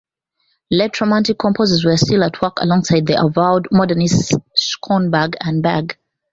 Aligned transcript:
Late 0.71 0.99
Romantic 0.99 1.37
composers 1.37 1.85
were 1.85 1.95
still 1.95 2.23
at 2.23 2.41
work 2.41 2.57
alongside 2.59 3.05
the 3.05 3.23
avowed 3.23 3.67
modernists 3.69 4.33
Schoenberg 4.55 5.37
and 5.41 5.61
Berg. 5.61 5.95